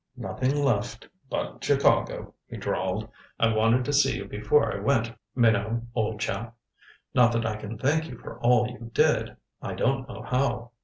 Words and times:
"Nothing 0.17 0.55
left 0.63 1.07
but 1.29 1.63
Chicago," 1.63 2.33
he 2.47 2.57
drawled. 2.57 3.07
"I 3.39 3.53
wanted 3.55 3.85
to 3.85 3.93
see 3.93 4.17
you 4.17 4.25
before 4.25 4.75
I 4.75 4.79
went, 4.79 5.13
Minot, 5.35 5.83
old 5.93 6.19
chap. 6.19 6.55
Not 7.13 7.33
that 7.33 7.45
I 7.45 7.55
can 7.55 7.77
thank 7.77 8.07
you 8.09 8.17
for 8.17 8.39
all 8.39 8.67
you 8.67 8.89
did 8.95 9.37
I 9.61 9.75
don't 9.75 10.09
know 10.09 10.23
how. 10.23 10.71